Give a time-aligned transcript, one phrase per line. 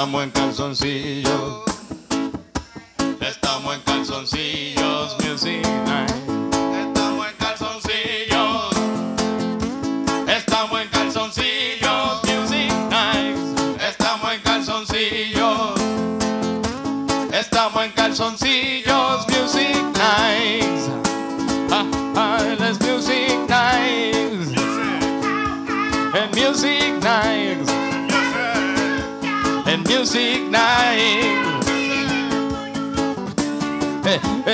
[0.00, 1.62] Estamos en calzoncillos.
[3.20, 4.79] Estamos en calzoncillos,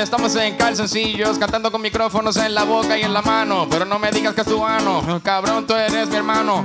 [0.02, 3.66] Estamos en calzoncillos, cantando con micrófonos en la boca y en la mano.
[3.70, 6.64] Pero no me digas que es tu ano, cabrón, tú eres mi hermano.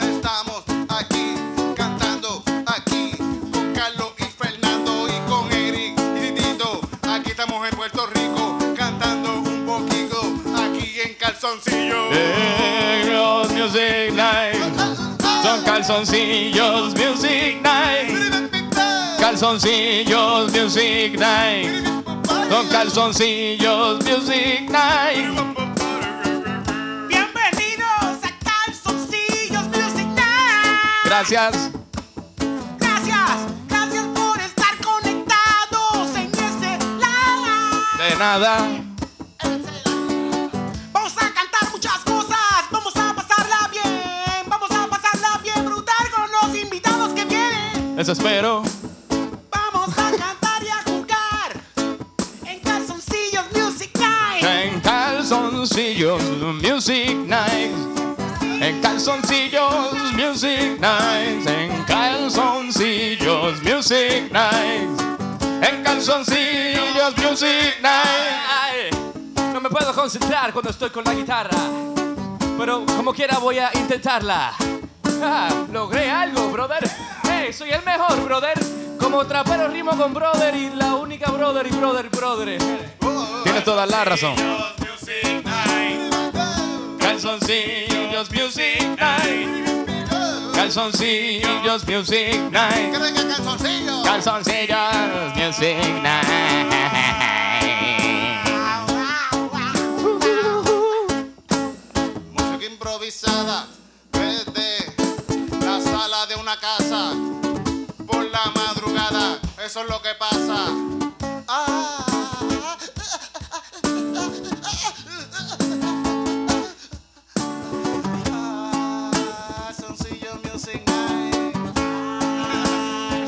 [0.00, 1.34] Estamos aquí
[1.74, 3.10] cantando aquí
[3.52, 6.80] con Carlos y Fernando y con Eric y Tito.
[7.02, 10.20] Aquí estamos en Puerto Rico cantando un poquito
[10.56, 12.10] aquí en calzoncillo.
[12.12, 15.00] Eh, los music nights.
[15.42, 17.35] Son calzoncillos, music.
[19.38, 21.84] Calzoncillos, music night.
[22.48, 25.28] Son calzoncillos, music night.
[27.06, 31.04] Bienvenidos a Calzoncillos Music Night.
[31.04, 31.70] Gracias.
[32.78, 33.30] Gracias,
[33.68, 38.08] gracias por estar conectados en ese live.
[38.08, 38.56] De nada.
[40.92, 46.24] Vamos a cantar muchas cosas, vamos a pasarla bien, vamos a pasarla bien brutal con
[46.30, 47.98] los invitados que vienen.
[47.98, 48.62] Eso espero.
[66.06, 68.94] Calzoncillos, music night.
[69.52, 71.58] No me puedo concentrar cuando estoy con la guitarra.
[72.56, 74.52] Pero como quiera voy a intentarla.
[75.20, 76.88] Ah, logré algo, brother.
[77.24, 78.56] Hey, soy el mejor, brother.
[79.00, 82.58] Como trapero rimo con brother y la única brother y brother, brother.
[83.42, 84.36] Tienes toda la razón.
[87.00, 89.65] Calzoncillos, music night.
[90.66, 92.90] Calzoncillos, music night.
[92.90, 94.02] ¿Qué que calzoncillo?
[94.02, 96.66] Calzoncillos, music night.
[102.32, 103.68] Música improvisada
[104.10, 104.92] desde
[105.64, 107.12] la sala de una casa
[108.04, 109.38] por la madrugada.
[109.64, 111.05] Eso es lo que pasa.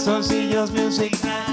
[0.09, 1.48] Calzoncillos, music night.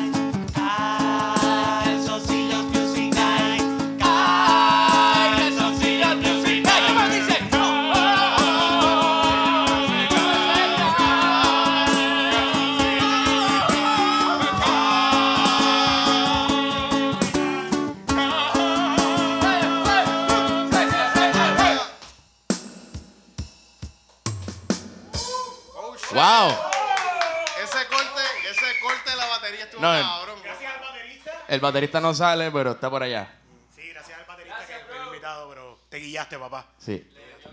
[29.85, 30.41] No, el-.
[30.43, 31.45] Gracias al baterista.
[31.47, 33.39] El baterista no sale, pero está por allá.
[33.75, 36.67] Sí, gracias al baterista que fue invitado, pero te guiaste, papá.
[36.79, 37.07] Sí.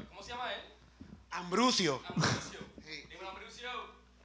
[0.08, 0.60] ¿Cómo se llama él?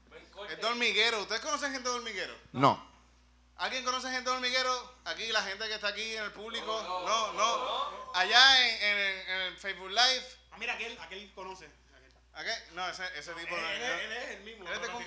[0.10, 0.54] Buen corte.
[0.54, 1.22] Es de hormiguero.
[1.22, 2.34] ¿Ustedes conocen gente de hormiguero?
[2.54, 2.88] No.
[3.58, 4.94] ¿Alguien conoce gente de hormiguero?
[5.06, 6.66] Aquí, la gente que está aquí en el público.
[6.66, 8.14] No, no.
[8.14, 10.26] Allá en, en en el Facebook Live.
[10.52, 11.70] Ah, mira, aquel, aquel conoce.
[12.38, 12.52] Aquel.
[12.54, 12.62] ¿Aquí?
[12.74, 13.56] No, ese, ese tipo.
[13.56, 14.68] Él, no- él- él es el mismo.
[14.68, 15.04] él es de no cum-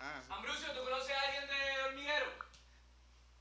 [0.00, 0.32] ah, sí.
[0.32, 2.26] Ambrosio, ¿tú conoces a alguien de hormiguero?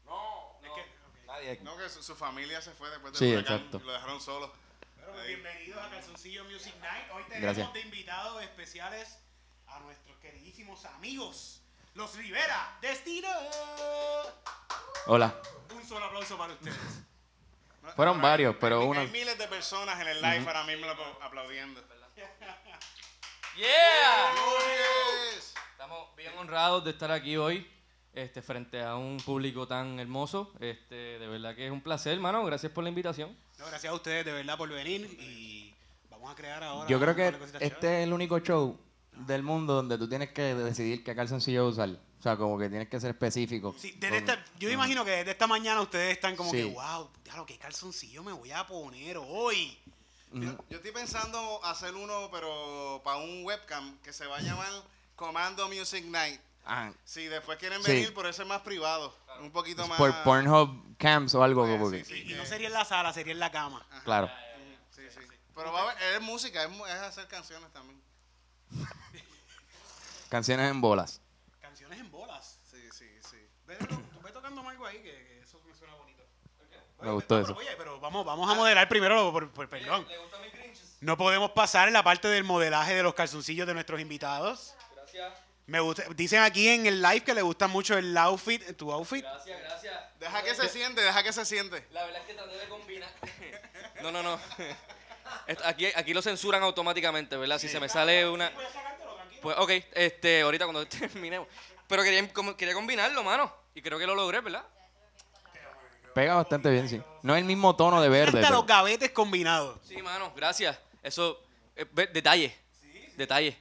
[0.05, 1.25] No, Es que, ok.
[1.27, 1.59] Nadie.
[1.63, 3.77] No, que su, su familia se fue después del Sí, exacto.
[3.77, 4.53] y lo dejaron solo.
[4.95, 5.27] Pues Ahí.
[5.35, 7.05] bienvenidos a Calzoncillo Music Night.
[7.13, 7.73] Hoy tenemos Gracias.
[7.73, 9.19] de invitados especiales
[9.67, 11.61] a nuestros queridísimos amigos,
[11.93, 13.29] los Rivera Destino.
[15.07, 15.33] Hola.
[15.73, 16.77] Un solo aplauso para ustedes.
[17.81, 20.63] No, Fueron no, varios, pero hay, uno- Hay miles de personas en el live ahora
[20.63, 21.81] mismo apl- aplaudiendo.
[23.57, 24.33] Yeah.
[25.71, 27.67] Estamos bien honrados de estar aquí hoy,
[28.13, 30.51] este, frente a un público tan hermoso.
[30.59, 32.43] Este, de verdad que es un placer, hermano.
[32.45, 33.37] Gracias por la invitación.
[33.59, 35.73] No, gracias a ustedes de verdad por venir y
[36.09, 36.89] vamos a crear ahora.
[36.89, 37.27] Yo creo que
[37.59, 38.79] este es el único show
[39.11, 41.89] del mundo donde tú tienes que decidir qué calzoncillo usar.
[41.89, 43.75] O sea, como que tienes que ser específico.
[43.77, 46.57] Sí, desde esta- yo imagino que desde esta mañana ustedes están como Sí.
[46.57, 49.77] que, wow, lo que calzoncillo me voy a poner hoy.
[50.33, 54.71] Yo, yo estoy pensando hacer uno, pero para un webcam que se va a llamar
[55.15, 56.39] Comando Music Night.
[56.65, 57.91] Ah, Si después quieren Sí.
[57.91, 59.15] venir, por eso es más privado.
[59.41, 59.97] Un poquito más.
[59.97, 62.05] por Pornhub Camps o algo como sí, que.
[62.05, 63.85] sí, Y no sería en la sala, sería en la cama.
[64.03, 64.29] Claro.
[64.95, 65.19] sí, sí.
[65.55, 68.01] Pero va a haber- es música, es, hacer canciones también.
[70.29, 71.21] Canciones en bolas.
[71.61, 72.57] Canciones en bolas.
[72.71, 73.37] Sí, sí, sí.
[73.67, 76.23] Ve, tú ve tocando algo ahí que, que eso me suena bonito.
[77.03, 77.55] Me gustó No, eso.
[77.55, 80.07] pero, Oye, pero vamos, vamos a modelar primero, por, por- perdón.
[81.01, 84.73] No podemos pasar en la parte del modelaje de los calzoncillos de nuestros invitados.
[84.95, 85.33] Gracias,
[85.65, 89.21] Me gusta, dicen aquí en el live que le gusta mucho el outfit, tu outfit.
[89.23, 90.19] gracias, gracias.
[90.19, 91.85] Deja que se siente, deja que se siente.
[91.91, 93.09] La verdad es que traté de combinar.
[94.01, 94.37] No, no, no.
[95.65, 97.57] Aquí, aquí lo censuran automáticamente, ¿verdad?
[97.57, 98.51] Si se me sale una.
[99.41, 101.47] Pues, ok, este, ahorita cuando terminemos.
[101.87, 103.53] Pero quería, como- quería combinarlo, mano.
[103.75, 104.63] Y creo que lo logré, ¿verdad?
[106.13, 107.01] Pega bastante bien, sí.
[107.23, 108.37] No es el mismo tono de verde.
[108.39, 109.79] Hasta pero- los gavetes combinados.
[109.83, 110.77] Sí, mano, gracias.
[111.01, 111.39] Eso,
[111.75, 112.55] eh, detalle.
[113.17, 113.57] Detalle.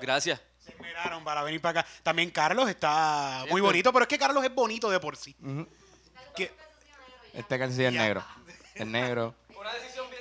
[0.00, 0.40] Gracias.
[0.64, 1.90] Se esmeraron para venir para acá.
[2.02, 3.64] También Carlos está muy Cierto.
[3.64, 5.34] bonito, pero es que Carlos es bonito de por sí.
[6.36, 6.52] Que-
[7.32, 8.24] Este calzoncillo es negro.
[8.74, 9.34] Es negro.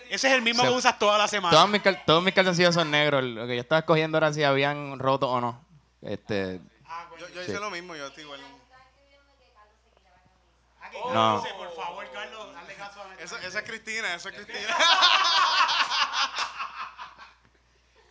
[0.09, 1.56] Ese es el mismo que usas toda la semana.
[1.56, 3.24] Todos mis, cal- todos mis calzoncillos son negros.
[3.24, 5.63] Lo que yo estaba escogiendo era si habían roto o no.
[6.01, 6.59] Este,
[7.19, 7.51] Yo, yo Sí.
[7.51, 8.39] hice lo mismo, yo estoy igual.
[10.92, 11.36] Aquí, No.
[11.38, 13.48] entonces, por favor, Carlos, dale caso a nuestra gente.
[13.48, 14.76] esa es Cristina, eso es Cristina.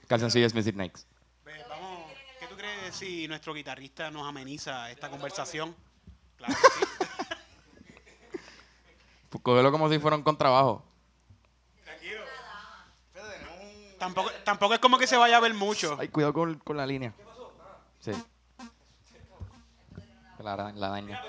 [0.08, 1.06] calzoncillos Missy Snakes.
[1.44, 5.76] Ve, vamos, ¿Qué tú crees si nuestro guitarrista nos ameniza esta conversación?
[6.36, 6.84] Claro que sí.
[9.28, 10.82] Pues cógelo como si fuera un contrabajo.
[11.84, 12.22] Tranquilo.
[13.98, 15.96] Tampoco, tampoco es como que se vaya a ver mucho.
[16.00, 17.12] Ay, cuidado con, con la línea.
[18.00, 18.12] Sí.
[20.38, 21.22] La, la daña.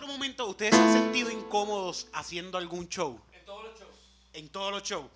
[0.00, 3.20] ¿En qué otro momento ustedes se han sentido incómodos haciendo algún show?
[3.34, 3.94] En todos los shows.
[4.32, 5.10] En todos los shows.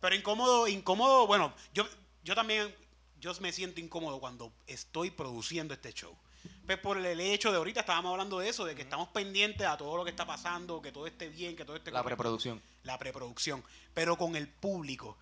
[0.00, 1.86] Pero incómodo, incómodo, bueno, yo,
[2.24, 2.74] yo también,
[3.20, 6.16] yo me siento incómodo cuando estoy produciendo este show.
[6.64, 9.76] Pues por el hecho de ahorita estábamos hablando de eso, de que estamos pendientes a
[9.76, 12.16] todo lo que está pasando, que todo esté bien, que todo esté La correcto.
[12.16, 12.62] preproducción.
[12.84, 13.62] La preproducción.
[13.92, 15.18] Pero con el público.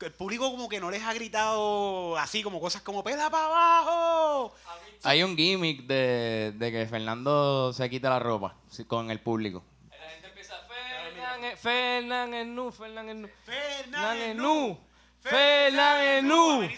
[0.00, 4.54] El público como que no les ha gritado así como cosas como pela para abajo.
[5.02, 8.54] Hay un gimmick de, de que Fernando se quita la ropa
[8.86, 9.64] con el público.
[9.90, 10.54] La gente empieza.
[10.68, 13.28] Fernan, Fernan en nu, Fernan en nu.
[13.44, 14.78] Fernan Fernández nu.
[15.20, 16.68] Fernan en nu.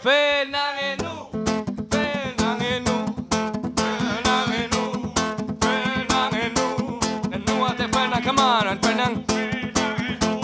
[0.00, 0.70] Fernan nu.
[0.70, 1.30] Fernan en nu.
[1.90, 2.62] Fernan
[4.52, 5.12] en nu.
[5.60, 6.98] Fernan en nu.
[7.32, 9.24] En nu hace Fernan, come on, Fernan.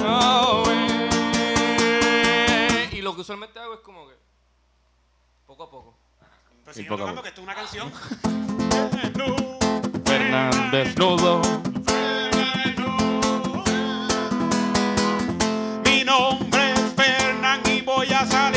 [0.06, 0.64] Oh,
[3.14, 4.14] lo que usualmente hago es como que.
[5.46, 5.94] Poco a poco.
[6.64, 7.22] Pero sigue poco a tocando poco.
[7.22, 7.92] que esto es una canción.
[10.04, 11.40] Fernández desnudo.
[15.84, 18.53] Mi nombre es Fernán y voy a salir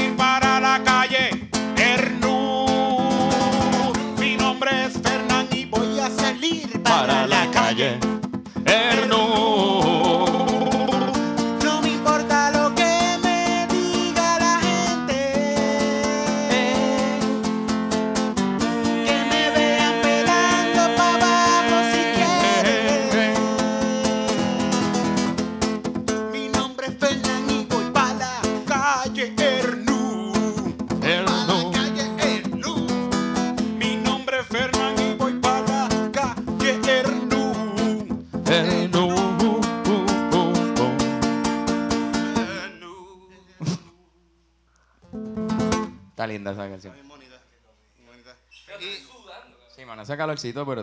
[46.51, 46.93] linda esa canción.
[46.93, 47.41] Bien bonita.
[47.95, 48.35] Bien bonita.
[48.65, 49.57] Pero Y- estoy sudando.
[49.75, 50.81] Sí, mano, hace calorcito, pero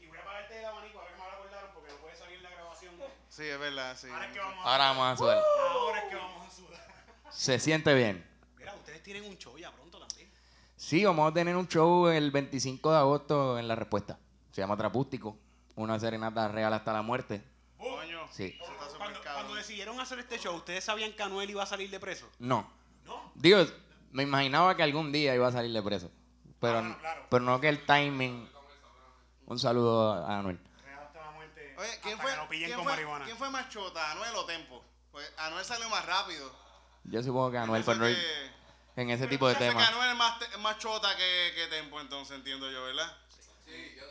[0.00, 2.40] Y voy a apagarte el abanico, a ver que me acordaron porque no puede salir
[2.42, 2.94] la grabación.
[3.28, 4.08] Sí, es verdad, sí.
[4.08, 5.38] Ahora es que vamos a, ahora vamos a sudar.
[5.70, 6.86] ahora es que vamos a sudar.
[7.30, 8.26] Se siente bien.
[8.58, 10.30] Mira, ustedes tienen un show ya pronto también.
[10.76, 14.18] Sí, vamos a tener un show el 25 de agosto en La Respuesta.
[14.52, 15.36] Se llama Trapústico.
[15.76, 17.42] Una serenata real hasta la muerte.
[17.78, 18.26] Coño.
[18.32, 18.58] Sí.
[18.60, 22.00] Está Cuando, cuando decidieron hacer este show, ¿ustedes sabían que Anuel iba a salir de
[22.00, 22.28] preso?
[22.38, 22.68] No.
[23.06, 23.32] ¿No?
[23.34, 23.64] Digo,
[24.10, 26.10] me imaginaba que algún día iba a salir de preso.
[26.60, 27.26] Pero, Ah, bueno, claro.
[27.30, 28.48] pero no que el timing.
[29.46, 30.58] Un saludo a Anuel.
[31.76, 34.84] Oye, ¿quién fue, quién, fue, quién fue más chota, Anuel o Tempo?
[35.10, 36.54] Pues Anuel salió más rápido.
[37.04, 38.50] Yo supongo que Anuel, pero que-
[38.96, 39.88] en ese tipo de Yo sé que temas.
[39.88, 43.16] Anuel es más, te- más chota que, que Tempo, entonces entiendo yo, ¿verdad?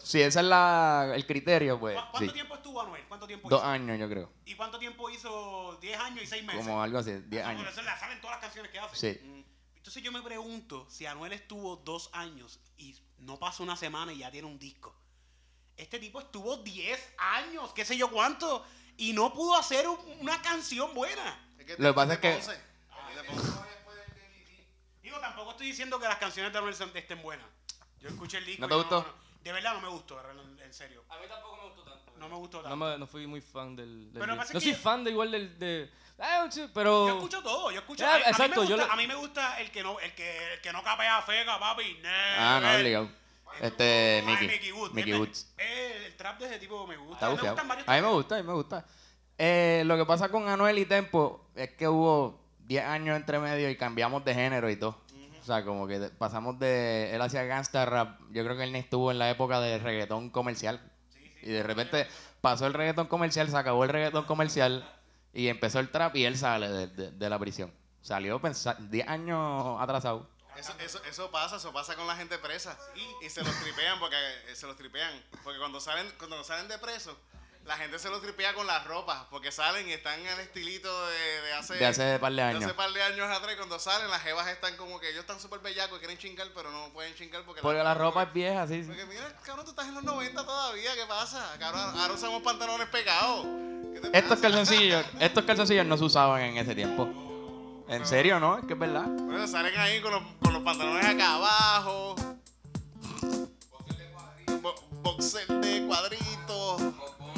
[0.01, 2.33] Si ese es la, el criterio, pues ¿Cu- ¿Cuánto sí.
[2.33, 3.03] tiempo estuvo Anuel?
[3.07, 3.67] ¿Cuánto tiempo Dos hizo?
[3.69, 4.31] años, yo creo.
[4.45, 5.77] ¿Y cuánto tiempo hizo?
[5.81, 6.65] 10 años y 6 meses.
[6.65, 7.71] Como algo así, 10 Ah, por años.
[7.73, 8.95] eso le salen todas las canciones que hace.
[8.95, 9.45] Sí.
[9.79, 14.19] Entonces yo me pregunto si Anuel estuvo dos años y no pasó una semana y
[14.19, 14.93] ya tiene un disco.
[15.77, 18.65] Este tipo estuvo 10 años, qué sé yo cuánto,
[18.97, 21.39] y no pudo hacer un- una canción buena.
[21.57, 22.35] Lo que pasa es que-.
[25.01, 27.47] Digo, tampoco estoy diciendo que las canciones de Anuel estén buenas.
[28.01, 28.61] Yo escuché el disco.
[28.61, 29.15] ¿No te y gustó?
[29.41, 31.03] De verdad no me gustó, en, en serio.
[31.09, 32.11] A mí tampoco me gustó tanto.
[32.17, 32.75] No me gustó tanto.
[32.75, 34.11] No, me- no fui muy fan del.
[34.11, 35.57] del Pero no soy yo- fan de igual del.
[35.59, 35.89] De,
[36.21, 37.07] Ah, pero.
[37.07, 38.01] Yo escucho todo, yo escucho.
[38.03, 40.53] Ya, a, a mí exacto, yo a mí me gusta el que no, el que,
[40.55, 41.97] el que no capea fega, papi.
[42.05, 42.79] Ah, no, never.
[42.81, 43.09] obligado.
[43.61, 44.47] Este, Mickey.
[44.47, 44.93] Mickey Woods.
[44.93, 45.53] Mickey Woods.
[45.57, 47.13] eh, el trap de ese tipo me gusta.
[47.33, 48.85] Está me gustan varios A mí me gusta, a mí me gusta.
[49.37, 53.69] Eh, lo que pasa con Anuel y Tempo es que hubo 10 años entre medio
[53.69, 55.01] y cambiamos de género y todo.
[55.49, 57.09] O sea, como que pasamos de...
[57.15, 58.19] Él hacía gangsta rap.
[58.29, 60.79] Yo creo que él ni estuvo en la época de reggaetón comercial.
[61.41, 62.05] y de repente
[62.39, 64.87] pasó el reggaetón comercial, se acabó el reggaetón comercial
[65.33, 67.73] y empezó el trap y él sale de, de- de la prisión.
[68.03, 70.29] Salió pensa- 10 años atrasado.
[70.55, 72.77] Eso, eso, eso pasa, eso pasa con la gente presa.
[73.25, 74.15] Y se los tripean porque
[74.49, 75.19] eh, se los tripean.
[75.43, 77.17] Porque cuando salen, cuando salen de preso,
[77.65, 79.23] la gente se los tripea con las ropas.
[79.29, 82.63] Porque salen y están el estilito de, de hace De hace par de de años.
[82.63, 83.53] hace par de años atrás.
[83.53, 86.47] Y cuando salen, las jevas están como que ellos están súper bellacos y quieren chingar,
[86.55, 88.83] pero no pueden chingar porque, Porque la ropa es vieja, sí.
[88.87, 91.55] Porque mira, cabrón, tú estás en los 90 todavía, ¿qué pasa?
[91.59, 93.45] Cabrón, ahora usamos pantalones pegados.
[93.93, 97.07] ¿Qué te Estos calzoncillos, estos calzoncillos no se usaban en ese tiempo.
[97.87, 98.59] ¿En serio, no?
[98.59, 99.05] Es que es verdad.
[99.05, 102.15] Bueno, salen ahí con los, con los pantalones acá abajo.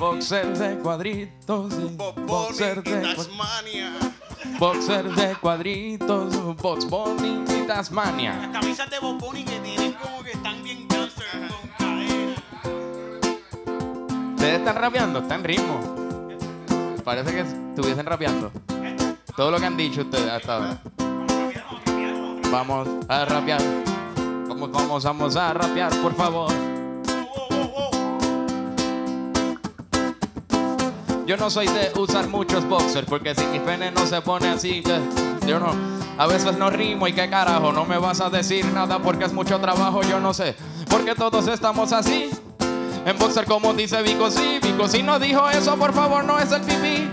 [0.01, 1.71] Boxer de cuadritos,
[2.25, 3.91] Boxer de, Tasmania.
[4.57, 8.35] boxer de cuadritos, Box Bunny y Tasmania.
[8.35, 12.35] Las camisas de Bunny que tienen como que están bien gangster con cadena.
[14.31, 15.79] Ustedes están rapeando, está en ritmo.
[17.03, 18.51] Parece que estuviesen rapeando.
[19.35, 20.81] Todo lo que han dicho ustedes hasta ahora.
[22.51, 23.61] Vamos a rapear.
[24.47, 26.70] Vamos, vamos, vamos a rapear, por favor.
[31.31, 34.83] Yo no soy de usar muchos boxers porque si mi pene no se pone así,
[34.83, 34.99] que
[35.47, 35.73] yo no.
[36.17, 39.31] A veces no rimo y qué carajo, no me vas a decir nada porque es
[39.31, 40.57] mucho trabajo, yo no sé.
[40.89, 42.29] Porque todos estamos así.
[43.05, 46.51] En boxer como dice Vico, sí, Vico, si no dijo eso, por favor, no es
[46.51, 47.09] el pipí.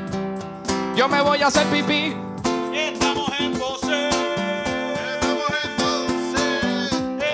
[0.97, 2.13] Yo me voy a hacer pipí.
[2.75, 4.09] Estamos en Bose.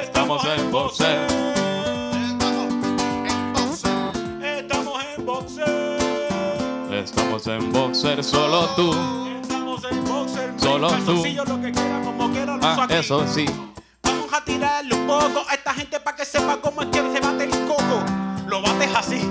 [0.02, 1.22] Estamos en boxer.
[1.22, 1.43] Estamos
[7.34, 8.94] Estamos en boxer, solo tú.
[9.42, 10.54] Estamos en boxer.
[10.56, 11.24] Solo tú.
[11.48, 13.44] Lo que quiera, como quiera, lo Ah, eso sí.
[14.04, 17.18] Vamos a tirarle un poco a esta gente para que sepa cómo es que se
[17.18, 18.04] bate el coco.
[18.46, 19.28] Lo bates así.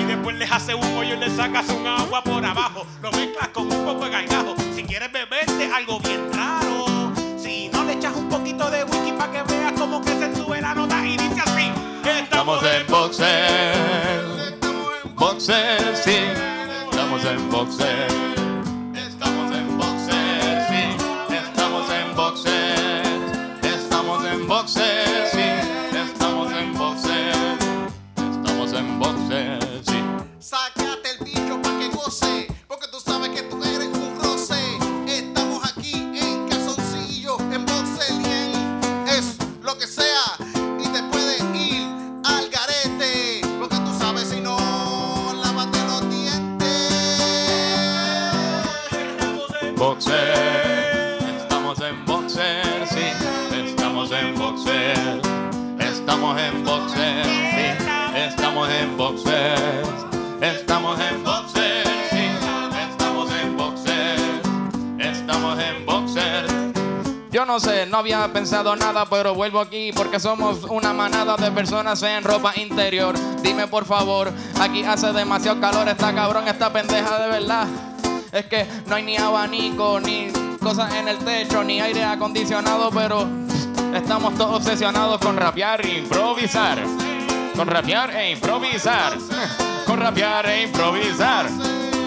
[0.00, 2.86] Y después les hace un hoyo y le sacas un agua por abajo.
[3.02, 4.54] Lo mezclas con un poco de gargajo.
[4.74, 7.12] Si quieres beberte algo bien raro.
[7.36, 10.62] Si no le echas un poquito de whisky para que veas cómo que se sube
[10.62, 11.70] la nota y dice así.
[12.02, 14.30] Estamos en boxer.
[15.16, 16.29] Boxer, sí.
[17.30, 18.29] Estamos en
[68.30, 73.14] pensado nada, pero vuelvo aquí porque somos una manada de personas en ropa interior.
[73.42, 77.66] Dime por favor, aquí hace demasiado calor, está cabrón, esta pendeja de verdad.
[78.32, 80.28] Es que no hay ni abanico, ni
[80.60, 83.26] cosas en el techo, ni aire acondicionado, pero
[83.94, 86.78] estamos todos obsesionados con rapear e improvisar.
[87.56, 89.14] Con rapear e improvisar.
[89.86, 91.46] Con rapear e improvisar.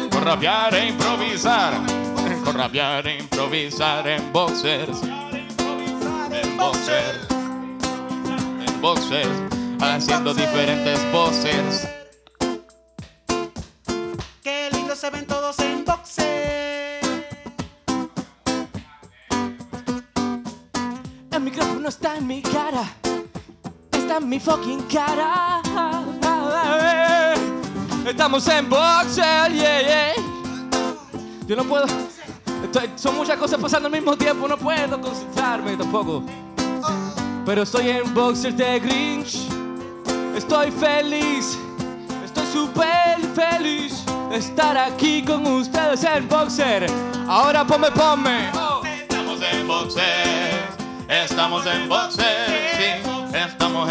[0.10, 1.74] Con rapear e improvisar.
[2.44, 5.02] Con rapear e improvisar en boxers.
[6.64, 7.28] En boxers.
[8.68, 9.30] En boxers.
[9.82, 11.88] Haciendo diferentes voces.
[14.42, 17.02] Qué lindo se ven todos en boxer.
[21.32, 22.84] El micrófono está en mi cara.
[23.92, 25.62] Está en mi fucking cara.
[28.06, 30.14] Estamos en boxer, yeah, yeah.
[31.48, 31.86] Yo no puedo.
[32.64, 34.48] estoy- son muchas cosas pasando al mismo tiempo.
[34.48, 36.24] No puedo concentrarme tampoco.
[37.46, 39.48] Pero estoy en boxer de Grinch.
[40.36, 41.58] Estoy feliz.
[42.24, 46.86] Estoy súper feliz de estar aquí con ustedes en boxer.
[47.28, 48.50] Ahora ponme, ponme.
[48.50, 50.04] Estamos en boxer.
[51.10, 53.02] Estamos en boxer.
[53.34, 53.90] Estamos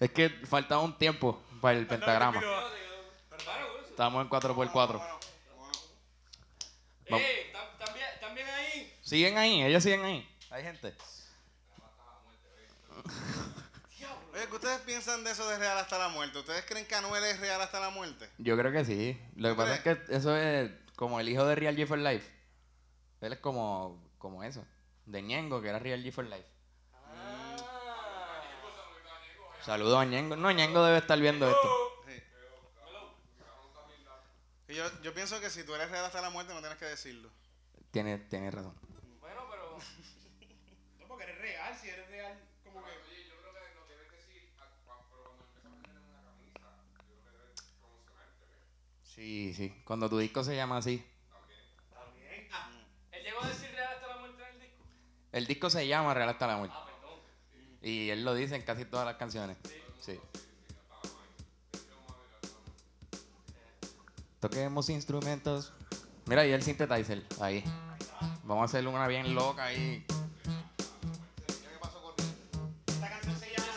[0.00, 2.40] Es que faltaba un tiempo para el pentagrama.
[3.88, 4.72] Estamos en 4x4.
[7.10, 7.24] Vamos.
[7.24, 8.94] Eh, tam- también, ahí.
[9.02, 10.36] Siguen ahí, ellos siguen ahí.
[10.50, 10.94] Hay gente.
[14.34, 16.38] Oye, ¿qué ustedes piensan de eso de real hasta la muerte?
[16.38, 18.28] ¿Ustedes creen que Anuel es real hasta la muerte?
[18.38, 19.20] Yo creo que sí.
[19.36, 21.98] Lo que ¿Tú pasa es que eso es como el hijo de Real G for
[21.98, 22.30] Life.
[23.20, 24.64] Él es como, como eso.
[25.06, 26.46] De Ñengo, que era Real G for Life.
[29.68, 30.34] Saludos a Ñengo.
[30.34, 31.68] No, Ñengo debe estar viendo esto.
[34.66, 36.86] Y yo, yo pienso que si tú eres real hasta la muerte no tienes que
[36.86, 37.28] decirlo.
[37.90, 38.72] Tiene, tiene razón.
[39.20, 39.76] Bueno, pero.
[40.98, 42.92] No, porque eres real, si eres real, como que.
[49.02, 49.82] Sí, sí.
[49.84, 51.04] Cuando tu disco se llama así.
[53.12, 54.84] Él llegó a decir real hasta la muerte en el disco.
[55.32, 56.87] El disco se llama Real hasta la muerte.
[57.82, 59.56] Y él lo dice en casi todas las canciones.
[60.00, 60.18] Sí.
[64.40, 65.72] Toquemos instrumentos.
[66.26, 67.24] Mira, y el synthesizer.
[67.40, 67.64] Ahí.
[68.44, 70.04] Vamos a hacerle una bien loca ahí.
[72.86, 73.68] Esta canción se llama.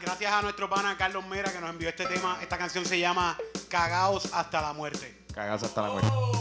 [0.00, 2.38] Gracias a, nuestro pana Carlos Mera que nos envió este tema.
[2.40, 3.36] Esta canción se llama
[3.68, 5.26] Cagaos hasta la muerte.
[5.34, 6.37] Cagazo hasta la muerte.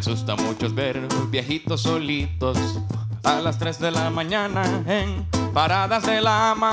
[0.00, 2.56] Asusta mucho ver viejitos solitos
[3.22, 6.70] a las 3 de la mañana en paradas de la ama.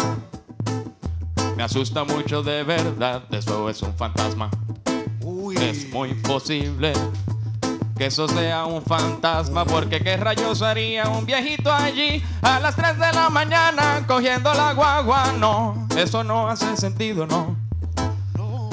[1.57, 4.49] Me asusta mucho de verdad, eso es un fantasma.
[5.59, 6.93] Es muy posible
[7.97, 12.97] que eso sea un fantasma, porque qué rayos haría un viejito allí a las 3
[12.97, 15.33] de la mañana cogiendo la guagua.
[15.37, 17.57] No, eso no hace sentido, no.
[18.37, 18.69] No,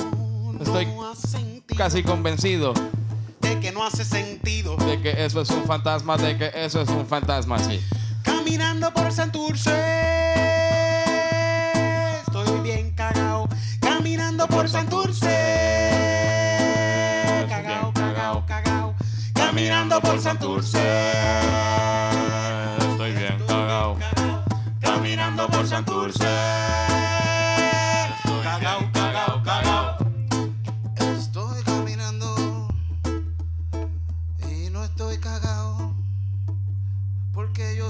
[0.61, 1.77] Estoy no sentido.
[1.77, 2.73] Casi convencido
[3.55, 4.77] de que no hace sentido.
[4.77, 7.81] de que eso es un fantasma, de que eso es un fantasma, sí.
[8.23, 9.71] Caminando por Santurce.
[12.27, 13.49] Estoy bien cagao.
[13.81, 15.27] Caminando por Santurce.
[17.49, 18.95] Cagao, cagao, cagao.
[19.35, 20.83] Caminando por Santurce.
[22.79, 23.97] Estoy bien cagao.
[24.81, 26.94] Caminando por Santurce.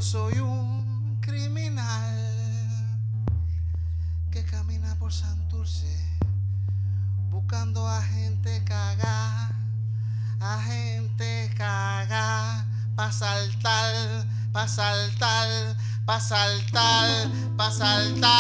[0.04, 2.14] Soy un criminal
[4.30, 5.98] que camina por Santurce
[7.30, 9.48] buscando a gente caga,
[10.40, 15.48] a gente caga, pa saltar, pa saltar,
[16.04, 17.08] pa saltar,
[17.56, 18.30] pa saltar.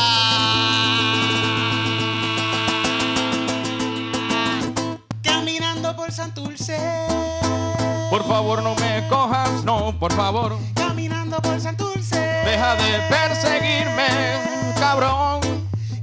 [5.22, 6.76] Caminando por Santurce.
[8.10, 10.58] Por favor, no me cojas, no, por favor.
[11.34, 12.16] Caminando por Santurce.
[12.44, 14.06] Deja de perseguirme,
[14.78, 15.40] cabrón.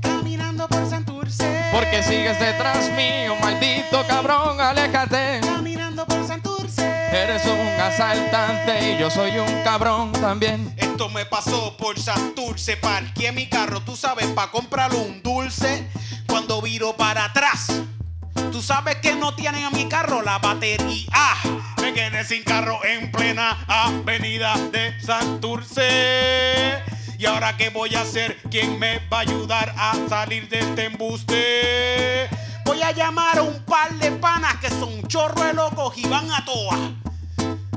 [0.01, 1.69] Caminando por Santurce.
[1.71, 5.39] Porque sigues detrás mío, maldito cabrón, aléjate.
[5.41, 6.83] Caminando por Santurce.
[7.13, 10.73] Eres un asaltante y yo soy un cabrón también.
[10.75, 15.87] Esto me pasó por Santurce, parqué mi carro, tú sabes, para comprarle un dulce.
[16.27, 17.71] Cuando viro para atrás,
[18.51, 21.07] tú sabes que no tienen a mi carro la batería.
[21.81, 26.83] Me quedé sin carro en plena avenida de Santurce.
[27.17, 28.37] ¿Y ahora qué voy a hacer?
[28.49, 32.29] ¿Quién me va a ayudar a salir de este embuste?
[32.65, 36.29] Voy a llamar a un par de panas que son chorro de locos y van
[36.31, 36.77] a toa.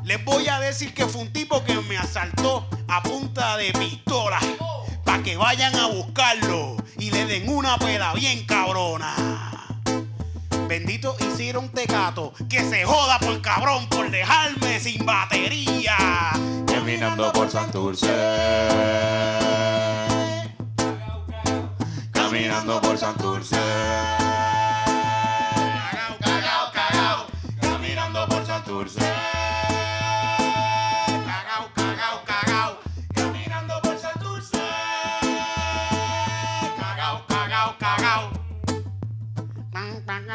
[0.02, 4.40] Les voy a decir que fue un tipo que me asaltó a punta de pistola.
[5.04, 9.53] Pa' que vayan a buscarlo y le den una pela bien cabrona.
[10.68, 15.96] Bendito hicieron tecato, que se joda por cabrón por dejarme sin batería.
[16.66, 18.06] Caminando por Santurce.
[22.12, 23.56] Caminando por Santurce.
[25.54, 27.26] Cagao, cagao, cagao.
[27.60, 29.33] Caminando por Santurce.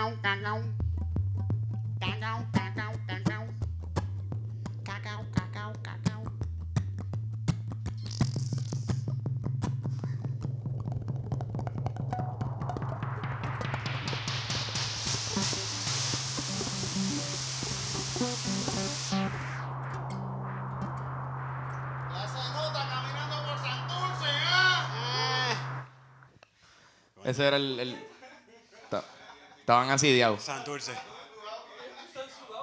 [0.10, 0.16] Ya
[22.28, 25.86] se nota caminando por Santurce, ¿ah?
[27.26, 28.09] Ese era el.
[29.70, 30.42] Estaban asediados.
[30.42, 30.94] Santurce.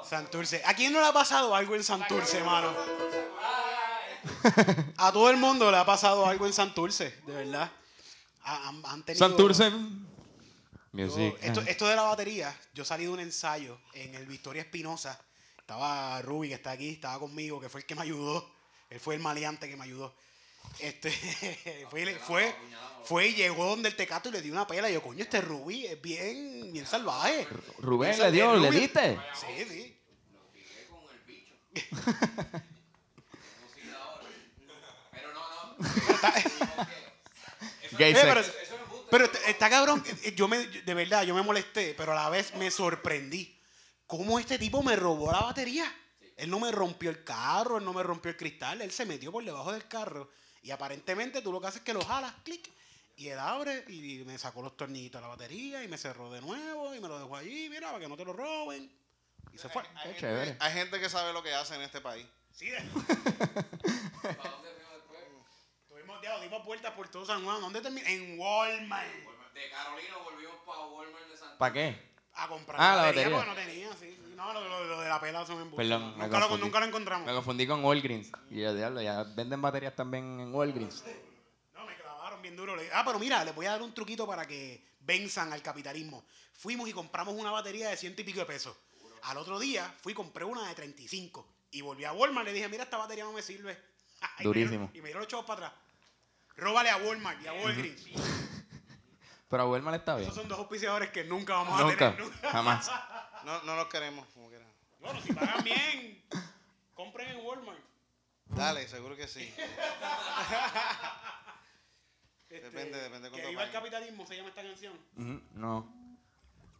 [0.02, 0.60] Santurce.
[0.64, 2.74] ¿A quién no le ha pasado algo en Santurce, mano?
[4.96, 7.70] A todo el mundo le ha pasado algo en Santurce, de verdad.
[8.42, 9.70] Ha- Han, han tenido- Santurce.
[11.30, 15.16] Yo- esto, esto de la batería, yo salí de un ensayo en el Victoria Espinosa.
[15.60, 18.50] Estaba Ruby, que está aquí, estaba conmigo, que fue el que me ayudó.
[18.90, 20.12] Él fue el maleante que me ayudó.
[20.78, 21.10] Este,
[21.90, 22.54] fue, fue,
[23.04, 24.90] fue y llegó donde el tecato y le dio una pela.
[24.90, 27.46] Y yo, coño, este Ruby es bien, bien salvaje.
[27.78, 29.18] Rubén Bien le dio, le diste.
[29.34, 29.92] Sí, sí.
[37.98, 38.26] Gay Eh, sex.
[38.26, 38.42] pero,
[39.10, 40.02] pero está- está cabrón.
[40.24, 43.58] eh, Yo me, de verdad, yo me molesté, pero a la vez me sorprendí.
[44.06, 45.84] ¿Cómo este tipo me robó la batería?
[46.36, 49.32] Él no me rompió el carro, él no me rompió el cristal, él se metió
[49.32, 50.30] por debajo del carro.
[50.66, 52.68] Y aparentemente tú lo que haces es que lo jalas, clic,
[53.16, 56.40] y él abre y me sacó los tornillitos de la batería y me cerró de
[56.40, 58.90] nuevo y me lo dejó allí, mira, para que no te lo roben.
[59.52, 59.82] Y se fue.
[59.82, 60.56] Hay Qué gente, chévere.
[60.58, 62.26] hay gente que sabe lo que hace en este país.
[62.52, 62.82] Sí, de-
[65.88, 67.60] Tuvimos, ya, dimos vueltas por todo San Juan.
[67.60, 68.06] ¿Dónde terminó?
[68.08, 69.06] En Walmart.
[69.54, 71.96] De Carolina volvimos para Walmart de Santa ¿Para qué?
[72.34, 73.36] A comprar Ah, la batería, batería.
[73.36, 74.18] porque no tenía, sí.
[74.36, 75.88] No, lo, lo- lo de la pela son embustes.
[75.88, 76.64] Perdón, me nunca, lo, confundí.
[76.64, 77.26] nunca lo encontramos.
[77.26, 78.30] Me confundí con Walgreens.
[78.50, 81.04] Y yo, diablo, ya venden baterías también en Walgreens.
[81.74, 82.76] No, me clavaron bien duro.
[82.92, 86.24] Ah, pero mira, les voy a dar un truquito para que venzan al capitalismo.
[86.52, 88.76] Fuimos y compramos una batería de ciento y pico de pesos.
[89.22, 91.54] Al otro día fui y compré una de 35.
[91.72, 93.76] Y volví a Walmart y le dije, mira, esta batería no me sirve.
[94.38, 94.70] Y me Durísimo.
[94.70, 95.82] dieron- Y me dieron los chavos para atrás.
[96.56, 98.02] Róbale a Walmart y a Walgreens.
[99.48, 100.24] Pero a Walmart está bien.
[100.28, 102.18] Esos son dos auspiciadores que nunca vamos a tener.
[102.20, 102.50] Nunca.
[102.50, 102.90] jamás.
[103.46, 104.66] No, no los queremos como quieran.
[104.98, 106.20] Bueno, si pagan bien,
[106.94, 107.78] compren en Walmart.
[108.46, 109.54] Dale, seguro que sí.
[112.48, 113.82] Este, Depende, depende Que cuánto viva el paguen.
[113.82, 114.92] capitalismo, se llama esta canción.
[115.16, 115.92] Ujú, No.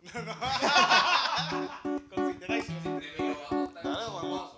[2.09, 2.75] Con Sintetizers.
[3.75, 4.53] Dale, vamos.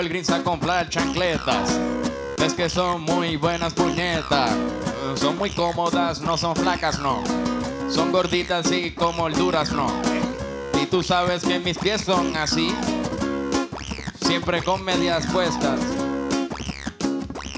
[0.00, 1.78] Para Walgreens a comprar chancletas.
[2.38, 4.50] Es que son muy buenas puñetas.
[5.16, 7.22] Son muy cómodas, no son flacas, no.
[7.90, 9.88] Son gorditas y con molduras, no.
[10.80, 12.74] Y tú sabes que mis pies son así.
[14.22, 15.78] Siempre con medias puestas.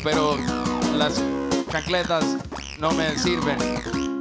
[0.03, 0.37] Pero
[0.97, 1.23] las
[1.71, 2.25] chancletas
[2.81, 3.59] no me sirven.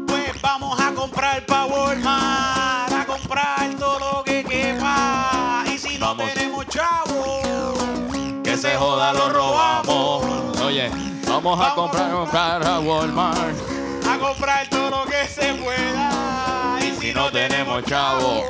[0.06, 4.11] Pues Vamos a comprar pa' Walmart, a comprar todo
[8.82, 10.60] joda, lo robamos.
[10.62, 10.90] Oye,
[11.28, 13.56] vamos a comprar, comprar a Walmart.
[14.10, 16.80] a comprar todo lo que se pueda.
[16.82, 18.44] Y Si no tenemos chavo,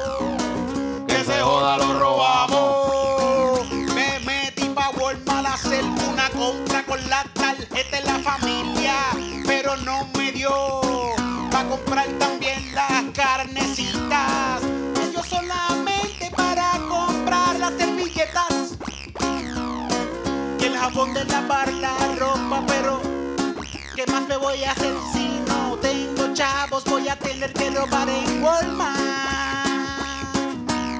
[1.07, 3.69] que se joda, lo robamos.
[3.93, 8.95] Me metí pa' Walmart a hacer una compra con la tarjeta de la familia,
[9.45, 10.53] pero no me dio
[11.51, 14.61] pa' comprar también las carnecitas.
[15.13, 18.50] Yo solamente para comprar las servilletas
[20.81, 22.99] jabón de lavar la ropa, pero
[23.95, 26.83] ¿qué más me voy a hacer si no tengo chavos?
[26.85, 28.99] Voy a tener que robar en Walmart.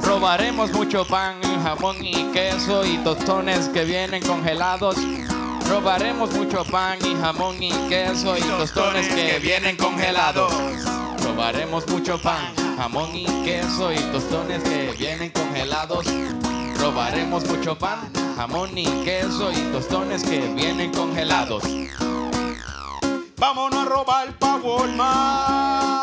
[0.03, 4.97] Robaremos mucho pan, jamón y queso y tostones que vienen congelados.
[5.67, 10.53] Robaremos mucho pan y jamón y queso y tostones que vienen congelados.
[11.23, 16.05] Robaremos mucho pan, jamón y queso y tostones que vienen congelados.
[16.79, 21.63] Robaremos mucho pan, jamón y queso y tostones que vienen congelados.
[23.37, 26.01] Vámonos a robar pa' Walmart.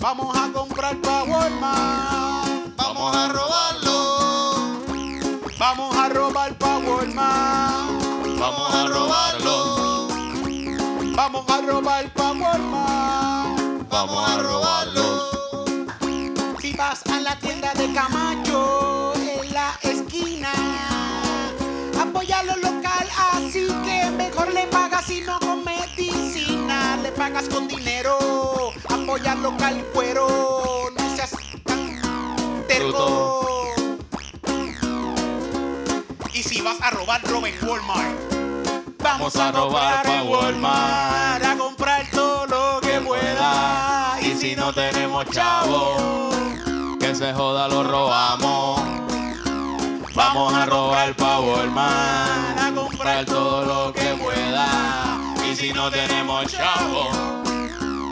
[0.00, 2.76] Vamos a comprar pa' Walmart.
[2.76, 3.96] Vamos a robarlo.
[5.60, 8.38] Vamos a robar pa' Walmart.
[8.40, 10.08] Vamos a robarlo,
[11.14, 13.88] Vamos a robar pa' Walmart.
[13.88, 15.30] vamos a robarlo.
[16.60, 19.15] Si vas a la tienda de Camacho
[22.16, 26.96] apoya lo local, así que mejor le pagas y no con medicina.
[27.02, 31.32] Le pagas con dinero, apoya local cuero, no seas
[31.64, 33.74] tan terco.
[36.32, 38.16] Y si vas a robar, roba en Walmart.
[39.02, 41.44] Vamos a robar pa' Walmart.
[41.44, 44.16] a comprar todo lo que pueda.
[44.22, 46.30] Y si no tenemos chavo,
[46.98, 49.05] que se joda, lo robamos.
[50.16, 55.18] Vamos a robar Walmart, a comprar todo lo que pueda.
[55.46, 57.10] Y si no tenemos chavo,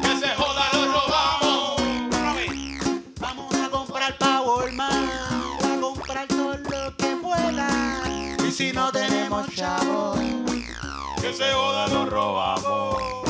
[0.02, 1.82] que se joda, lo robamos.
[3.18, 8.02] Vamos a comprar Walmart, a comprar todo lo que pueda.
[8.46, 10.18] Y si no tenemos chavos,
[11.22, 13.23] Que se joda, lo robamos.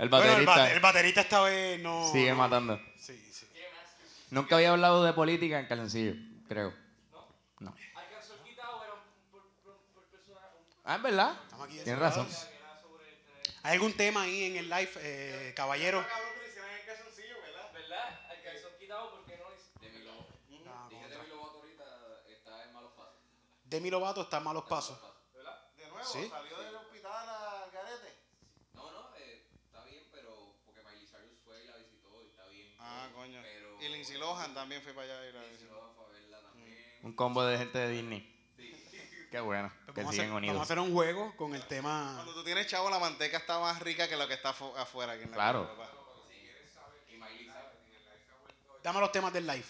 [0.00, 2.10] El Bueno, el, baterista bate- el baterista esta vez no.
[2.10, 2.80] sigue matando.
[2.98, 3.46] Sí, sí.
[4.30, 6.14] Nunca había hablado de política en calzoncillo,
[6.48, 6.72] creo.
[7.58, 7.74] No.
[10.84, 11.36] Ah, es verdad.
[11.44, 12.26] Estamos aquí Tienes razón.
[13.62, 15.98] ¿Hay algún tema ahí en el live, eh, caballero?
[17.72, 18.20] ¿Verdad?
[18.32, 19.44] El calzón quitado porque no
[19.80, 20.88] Demi Lovato.
[20.88, 21.84] Dije Demi Lovato ahorita
[22.28, 23.14] está en malos pasos.
[23.64, 24.98] Demi Lovato está en malos pasos.
[25.76, 26.26] De nuevo, Sí.
[26.30, 28.14] salió del hospital al garete.
[28.74, 32.46] No, no, eh, está bien, pero porque Miley Cyrus fue y la visitó y está
[32.46, 32.74] bien.
[33.00, 33.40] Ah, coño.
[33.42, 35.28] Pero Y Lindsay Lohan también fue para allá.
[35.28, 36.98] Y la Lindsay Lohan fue a verla también.
[37.02, 38.36] Un combo de gente de Disney.
[39.30, 40.62] Qué bueno, que Vamos a, hacer, siguen vamos a unidos.
[40.62, 42.14] hacer un juego con el tema.
[42.16, 45.12] Cuando tú tienes chavo, la manteca está más rica que lo que está afu- afuera.
[45.12, 45.76] aquí en la Claro.
[45.76, 45.88] casa.
[48.82, 49.64] Dame los temas del live.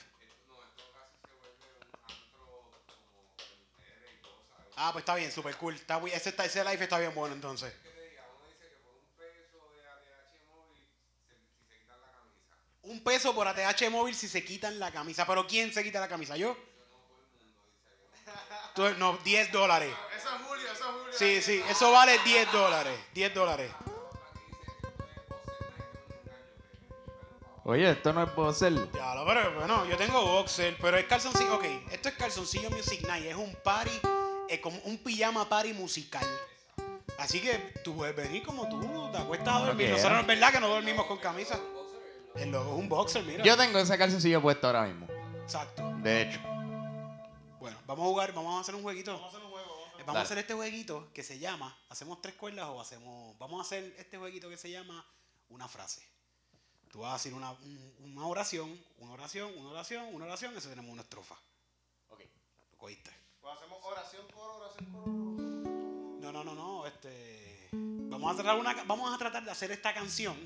[4.77, 5.75] Ah, pues está bien, super cool.
[5.75, 7.75] Está, ese, ese live está bien bueno entonces.
[12.91, 15.25] Un peso por ATH móvil si se quitan la camisa.
[15.25, 16.37] ¿Pero quién se quita la camisa?
[16.37, 16.57] ¿Yo?
[18.75, 19.95] Tú- no, 10 dólares.
[20.17, 21.13] Eso es Julio, eso es Julio.
[21.17, 22.99] Sí, sí, eso vale 10 dólares.
[23.15, 23.71] 10 dólares.
[27.65, 28.91] Oye, esto no es Bosel.
[28.93, 31.55] Ya, lo, pero bueno, yo tengo boxer, pero es calzoncillo.
[31.57, 33.27] Ok, esto es calzoncillo Music Night.
[33.27, 34.01] Es un party,
[34.49, 36.27] eh, como un pijama party musical.
[37.19, 39.87] Así que tú puedes venir como tú, te acuestas a dormir.
[39.89, 39.93] Ok.
[39.97, 41.61] Nosotros es verdad que no dormimos con camisa.
[42.35, 43.45] El logo es un boxer, mira.
[43.45, 45.07] Yo tengo ese calzoncillo puesto ahora mismo.
[45.43, 45.83] Exacto.
[46.03, 46.41] De hecho.
[47.59, 49.13] Bueno, vamos a jugar, vamos a hacer un jueguito.
[49.13, 49.69] Vamos a hacer un juego.
[49.99, 50.25] Vamos a Dale.
[50.25, 54.17] hacer este jueguito que se llama, hacemos tres cuerdas o hacemos, vamos a hacer este
[54.17, 55.05] jueguito que se llama
[55.51, 56.03] una frase.
[56.91, 60.71] Tú vas a decir una, un- una oración, una oración, una oración, una oración, eso
[60.71, 61.37] tenemos una estrofa.
[62.09, 62.21] Ok.
[62.73, 63.11] ¿Lo cogiste?
[63.43, 65.07] O hacemos oración, coro, oración, coro.
[65.07, 66.87] No, no, no, no.
[66.87, 70.39] Este, vamos, a tratar una, vamos a tratar de hacer esta canción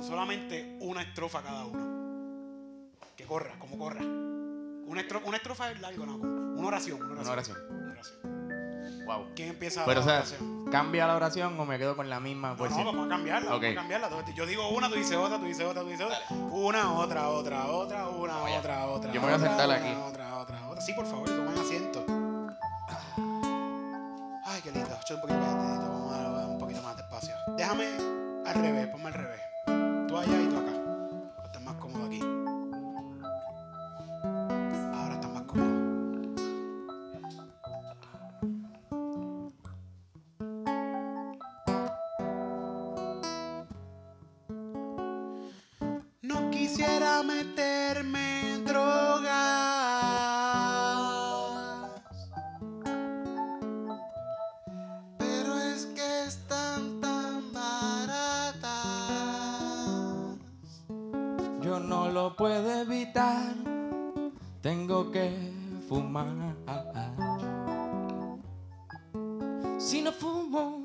[0.00, 2.96] con solamente una estrofa cada uno.
[3.16, 4.00] Que corra, como corra.
[4.02, 6.16] Una, estro- una estrofa es largo, no.
[6.16, 7.28] Una oración, una oración.
[7.28, 7.58] Una oración.
[7.70, 9.04] Una oración.
[9.06, 9.26] Wow.
[9.36, 10.64] ¿Quién empieza Pero, la o sea, oración?
[10.70, 13.54] ¿cambia la oración o me quedo con la misma No, por no, vamos a cambiarla,
[13.54, 13.62] Ok.
[13.62, 14.34] vamos a cambiarla.
[14.34, 16.18] Yo digo una, tú dices otra, tú dices otra, tú dices otra.
[16.50, 19.12] Una, otra, otra, otra, una, otra, otra.
[19.12, 20.00] Yo me voy a otra, sentar una, aquí.
[20.08, 20.80] Otra, otra, otra.
[20.80, 22.04] Sí, por favor, tomen asiento.
[24.46, 24.90] Ay, qué lindo.
[25.00, 27.34] Echa un poquito más dedito, vamos a dar un poquito más despacio.
[27.56, 27.86] Déjame
[28.46, 29.39] al revés, ponme al revés.
[30.10, 30.69] Tú allá y tú
[62.10, 63.54] no lo puedo evitar,
[64.60, 65.30] tengo que
[65.88, 66.26] fumar.
[69.78, 70.79] Si no fumo,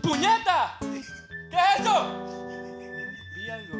[0.00, 0.78] ¡Puñeta!
[0.80, 1.94] ¿Qué es esto?
[3.36, 3.76] Vi algo.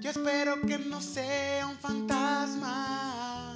[0.00, 3.52] Yo espero que no sea un fantasma.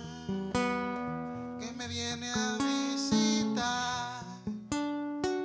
[1.60, 4.24] que me viene a visitar.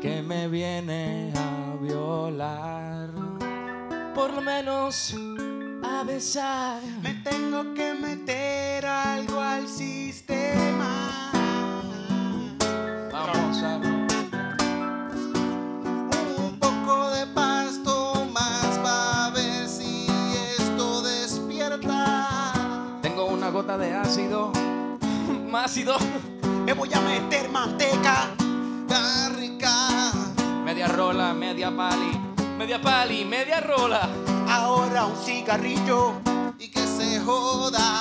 [0.02, 3.12] Que me viene a violar.
[4.16, 5.14] Por lo menos
[5.84, 6.82] a besar.
[7.04, 11.03] Me tengo que meter algo al sistema.
[23.54, 24.52] Gota de ácido.
[25.50, 25.96] Más ácido.
[26.66, 28.32] Me voy a meter manteca.
[28.88, 30.12] Garrica,
[30.66, 32.20] Media rola, media pali.
[32.58, 34.10] Media pali, media rola.
[34.50, 36.14] Ahora un cigarrillo.
[36.58, 38.00] y que se joda.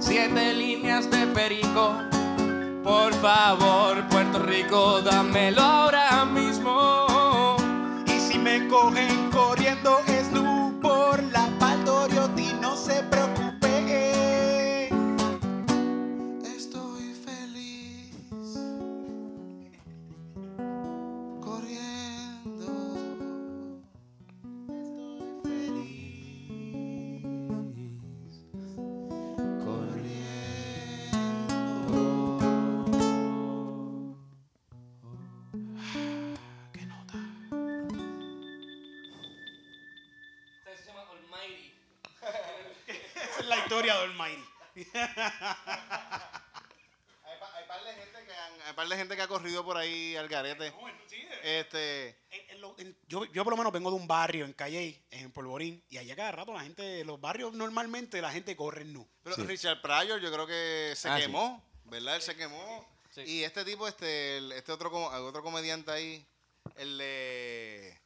[0.00, 1.94] Siete líneas de perico.
[2.82, 7.56] Por favor, Puerto Rico, dámelo ahora mismo.
[8.06, 13.51] Y si me cogen corriendo es nu por la Valdoriotti, no se preocupe.
[43.72, 44.44] Historia de Almighty.
[47.24, 49.64] Hay, pa- hay par de gente que han- hay par de gente que ha corrido
[49.64, 50.72] por ahí al garete.
[51.42, 54.52] Este, En- en lo- en- yo, yo por lo menos vengo de un barrio en
[54.52, 58.84] Calle, en Polvorín, y allá cada rato la gente, los barrios normalmente la gente corre
[58.84, 59.08] nu.
[59.22, 61.22] pero Richard Pryor yo creo que se Ah, sí.
[61.22, 62.16] quemó, ¿verdad?
[62.16, 62.86] Él se quemó.
[63.10, 63.22] Sí.
[63.22, 66.26] Y este tipo, este, el- este otro, otro comediante ahí,
[66.76, 68.01] el de,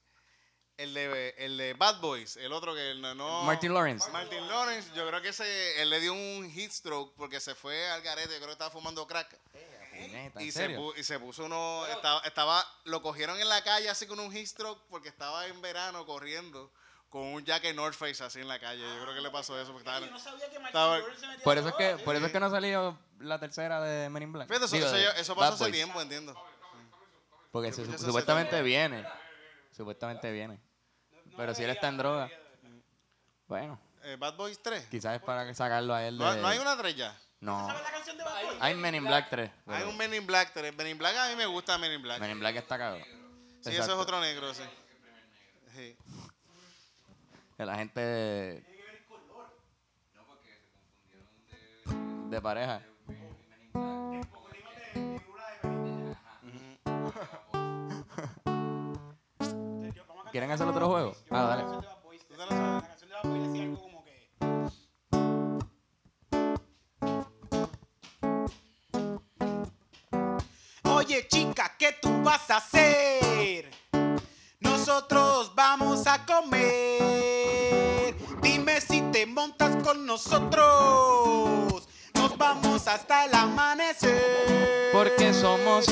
[0.79, 4.11] el de, el de Bad Boys, el otro que no, no- Martin Lawrence.
[4.11, 7.89] Martin Lawrence, yo creo que ese, él le dio un heat stroke porque se fue
[7.91, 9.39] al garete, yo creo que estaba fumando crack.
[9.99, 14.07] Y ¿en se, y se puso uno, estaba, estaba, lo cogieron en la calle así
[14.07, 16.71] con un heat stroke porque estaba en verano corriendo
[17.09, 18.83] con un jacket North Face así en la calle.
[18.83, 20.05] Yo creo que le pasó eso porque estaba...
[20.05, 22.27] Yo no sabía que Martin Estaba- Lawrence se metía Por eso es que, por eso
[22.27, 24.49] es que no ha salido la tercera de Men in Black.
[24.49, 25.73] Fíjate, eso, Digo, eso eso Bad pasó hace Boys.
[25.75, 26.35] tiempo, entiendo.
[27.51, 29.07] Porque se- supuestamente viene.
[29.75, 30.61] Supuestamente viene.
[31.37, 32.31] No, Pero si él está en droga.
[33.47, 34.87] Bueno, Eh, Bad Boys 3.
[34.87, 36.25] quizás es para sacarlo a él de...
[36.25, 37.17] No, no hay una 3 ya.
[37.41, 37.67] No.
[37.67, 38.57] ¿Sabes la canción de Bad Boy?
[38.61, 39.51] Hay Men in Black 3.
[39.67, 40.75] Hay un Men in Black 3.
[40.77, 42.21] Men in Black a mí me gusta Men in Black.
[42.21, 43.05] Men in Black está cagado.
[43.61, 44.63] Sí, eso es otro negro, sí.
[45.75, 45.97] Sí.
[47.57, 48.65] Que la gente...
[52.31, 52.81] De pareja.
[52.81, 52.81] ¿Quieren hacer otro juego?
[52.81, 52.81] Ah, dale.
[52.81, 52.96] La canción de
[63.23, 64.29] Bad Boy decía algo como que...
[70.85, 73.71] Oye chica, ¿qué tú vas a hacer?
[74.61, 78.15] Nosotros vamos a comer.
[78.43, 81.89] Dime si te montas con nosotros.
[82.15, 84.91] Nos vamos hasta el amanecer.
[84.93, 85.87] Porque somos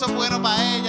[0.00, 0.79] eso es bueno para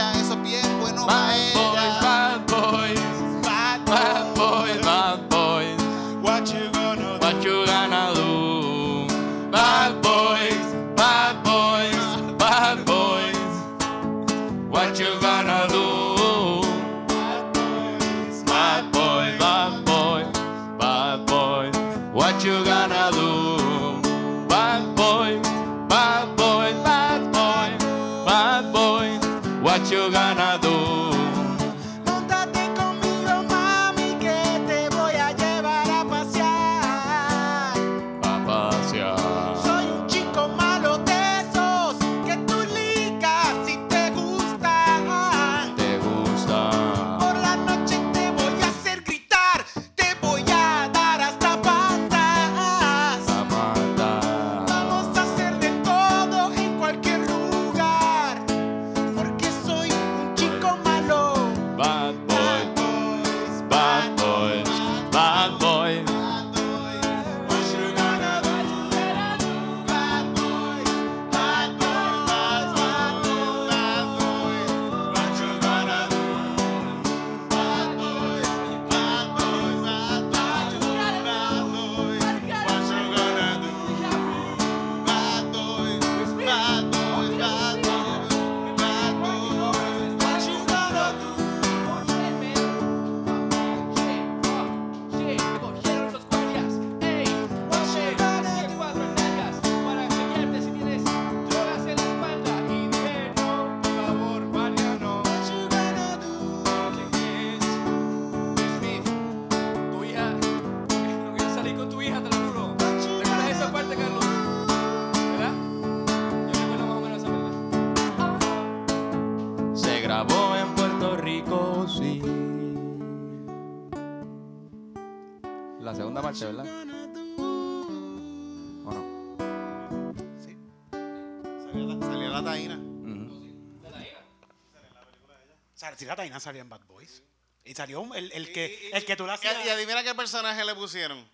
[136.05, 137.23] La Taina salió en Bad Boys.
[137.63, 139.65] Y salió el, el que, el que tú la hacías.
[139.65, 141.29] Y, adivina qué personaje le pusieron.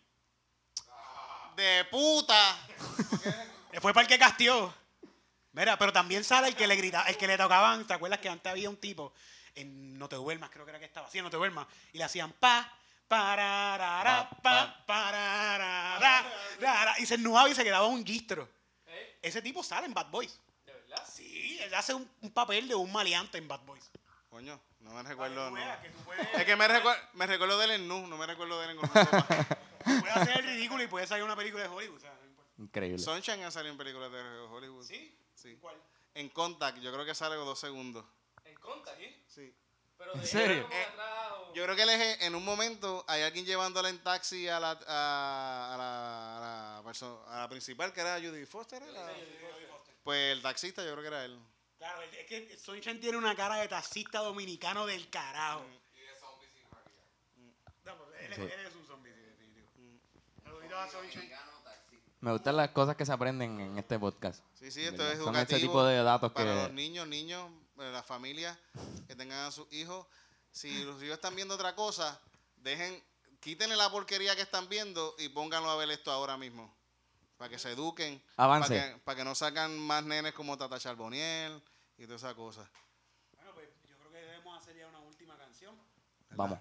[1.55, 2.57] De puta.
[3.81, 4.73] Fue para el que castió.
[5.53, 7.87] Mira, pero también sale el que le gritaba, el que le tocaban.
[7.87, 9.13] ¿Te acuerdas que antes había un tipo
[9.55, 11.97] en No te duermas, creo que era que estaba así, en No te duermas, y
[11.97, 12.71] le hacían pa,
[13.07, 16.23] pararara, pa, pararara,
[16.59, 18.47] rara, y se ennuaba y se quedaba un gistro.
[19.21, 20.39] Ese tipo sale en Bad Boys.
[20.65, 21.03] ¿De verdad?
[21.11, 23.89] Sí, él hace un, un papel de un maleante en Bad Boys.
[24.37, 25.49] Coño, no me recuerdo.
[25.49, 25.55] No.
[25.81, 28.69] que puedes- Es que me, recuer- me recuerdo del en nu, no me recuerdo del
[28.69, 28.77] en.
[29.99, 31.97] Puedes hacer el ridículo y puedes salir una película de Hollywood.
[31.97, 32.51] o sea, no importa.
[32.61, 32.99] Increíble.
[32.99, 34.83] Sunshine ha salido en películas de Hollywood.
[34.85, 35.17] ¿Sí?
[35.33, 35.57] Sí.
[35.59, 35.75] ¿Cuál?
[36.13, 38.05] En Contact, yo creo que sale dos segundos.
[38.45, 39.23] En Conta, ¿sí?
[39.27, 39.55] Sí.
[40.13, 40.69] ¿En serio?
[40.71, 40.87] Eh,
[41.55, 44.71] Yo creo que el eje, en un momento, hay alguien llevándole en taxi a la,
[44.87, 46.39] a, a la, a
[46.75, 48.83] la, perso- a la principal, que era Judy Foster.
[48.83, 49.07] ¿era?
[50.03, 51.39] Pues el taxista, yo creo que era él.
[51.77, 55.63] Claro, es que Sunshine tiene una cara de taxista dominicano del carajo.
[57.85, 60.77] No, pues él, él es un zombie, sí, definitivo.
[60.77, 61.31] A Sunshine.
[62.19, 64.43] Me gustan las cosas que se aprenden en este podcast.
[64.55, 65.57] Sí, sí, esto es Son educativo.
[65.57, 68.57] ese tipo de datos para que- los niños, niños, eh, las familias
[69.07, 70.07] que tengan a sus hijos.
[70.51, 72.19] Si los hijos están viendo otra cosa,
[72.57, 73.01] dejen,
[73.39, 76.75] quítenle la porquería que están viendo y pónganlo a ver esto ahora mismo.
[77.37, 78.21] Para que se eduquen.
[78.37, 78.75] Avance.
[78.75, 81.61] Para que, para que no sacan más nenes como Tata Charboniel
[81.97, 82.67] y todas esas cosas.
[83.35, 85.75] Bueno, pues yo creo que debemos hacer ya una última canción
[86.31, 86.57] Vamos.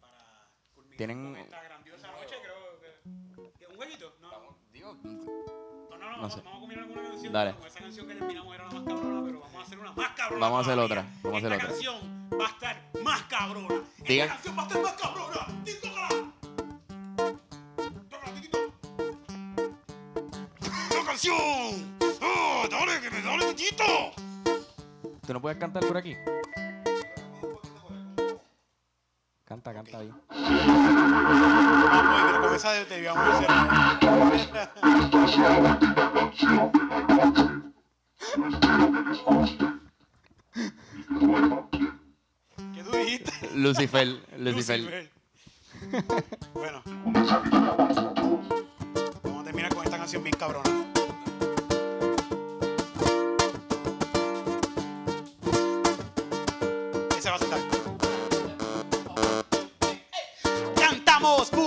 [0.00, 2.36] para culminar Tienen- con esta grandiosa noche.
[2.40, 3.58] Creo que.
[3.58, 4.16] ¿que ¿Un jueguito?
[4.20, 6.40] No, Digo, no, no, no, no vamos, sé.
[6.42, 7.32] vamos a combinar alguna canción.
[7.32, 7.54] Dale.
[7.56, 10.10] Con esa canción que terminamos era la más cabrona, pero vamos a hacer una más
[10.10, 10.40] cabrona.
[10.46, 11.68] Vamos a hacer otra, vamos a hacer Esta otra.
[11.68, 13.82] canción va a estar más cabrona.
[14.04, 15.64] Esta canción va a estar más cabrona.
[15.64, 15.72] ¡Tí,
[21.18, 21.98] canción!
[22.22, 24.12] ¡Oh, dale, que me dale, Titito!
[25.26, 26.16] ¿Tú no puedes cantar por aquí?
[29.44, 30.12] Canta, canta ahí.
[30.30, 30.46] Ah,
[32.48, 33.14] pues, pero.
[42.74, 43.32] ¿Qué tú dijiste?
[43.54, 44.06] Lucifer,
[44.38, 44.80] Lucifer.
[44.80, 45.10] Lucifer.
[46.52, 46.82] bueno.
[49.24, 50.97] Vamos a terminar con esta canción bien cabrona.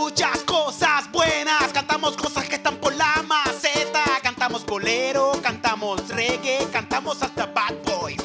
[0.02, 7.22] Muchas cosas buenas, cantamos cosas que están por la maceta, cantamos bolero, cantamos reggae, cantamos
[7.22, 8.18] hasta bad boy.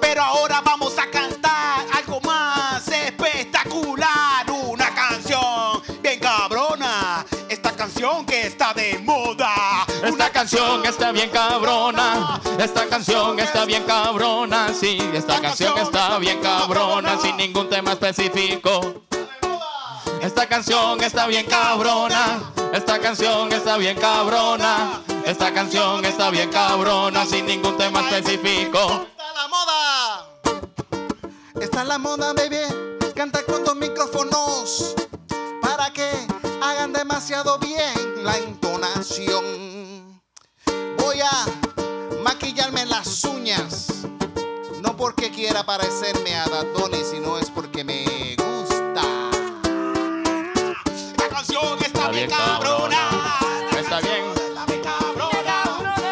[0.00, 8.48] Pero ahora vamos a cantar algo más espectacular, una canción bien cabrona, esta canción que
[8.48, 9.86] está de moda.
[10.02, 12.40] Esta canción está bien cabrona.
[12.58, 14.74] Esta canción está bien cabrona.
[14.74, 17.16] Sí, esta canción está bien cabrona.
[17.20, 19.09] Sin ningún tema específico.
[20.20, 22.52] Esta canción está bien cabrona.
[22.74, 25.02] Esta canción está bien cabrona.
[25.24, 27.24] Esta canción está bien cabrona.
[27.24, 28.78] Sin ningún tema específico.
[28.78, 30.28] ¡Está la moda!
[31.60, 32.58] Está la moda, baby.
[33.14, 34.94] Canta con dos micrófonos
[35.62, 36.10] para que
[36.62, 40.20] hagan demasiado bien la entonación.
[40.98, 41.46] Voy a
[42.22, 43.86] maquillarme las uñas.
[44.82, 48.09] No porque quiera parecerme a Dadoni, sino es porque me
[52.26, 53.08] bien cabrona.
[53.78, 54.24] Está bien.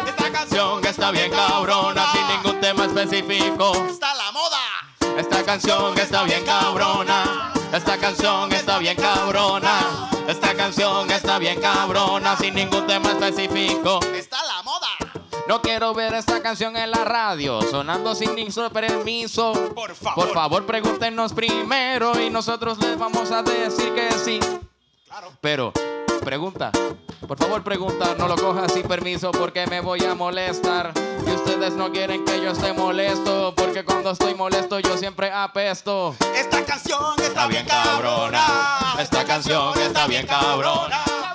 [0.07, 2.05] Esta Canción que está bien cabrona.
[2.11, 3.71] Sin ningún tema específico.
[3.87, 5.17] Está la moda.
[5.17, 7.53] Esta canción está bien cabrona.
[7.71, 10.09] Esta canción está bien cabrona.
[10.27, 12.35] Esta canción está bien cabrona.
[12.37, 13.99] Sin ningún tema específico.
[14.15, 14.87] Está la moda.
[15.47, 19.53] No quiero ver esta canción en la radio, sonando sin ningún permiso.
[19.75, 20.25] Por favor.
[20.25, 24.39] Por favor, pregúntenos primero y nosotros les vamos a decir que sí.
[25.07, 25.31] Claro.
[25.41, 25.73] Pero,
[26.19, 26.71] pregunta.
[27.27, 30.93] Por favor, pregunta, no lo cojas sin permiso porque me voy a molestar.
[31.27, 36.15] Y ustedes no quieren que yo esté molesto porque cuando estoy molesto yo siempre apesto.
[36.35, 38.45] Esta canción está bien bien cabrona.
[38.45, 39.01] cabrona.
[39.01, 41.28] Esta canción está bien cabrona.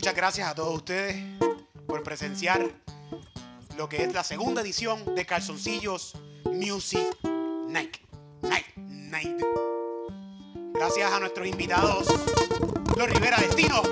[0.00, 1.14] Muchas gracias a todos ustedes
[1.86, 2.70] por presenciar
[3.76, 6.14] lo que es la segunda edición de Calzoncillos
[6.46, 7.06] Music
[7.68, 7.98] Night.
[8.40, 8.64] Night.
[8.76, 9.42] Night.
[10.72, 12.06] Gracias a nuestros invitados,
[12.96, 13.82] Los Rivera Destino,